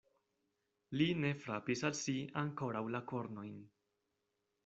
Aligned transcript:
Li 1.01 1.05
ne 1.25 1.29
frapis 1.43 1.85
al 1.89 1.93
si 1.99 2.15
ankoraŭ 2.43 2.83
la 2.97 3.03
kornojn. 3.13 3.55